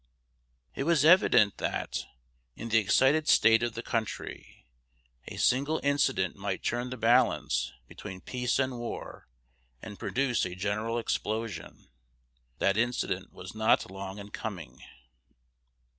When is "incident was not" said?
12.77-13.91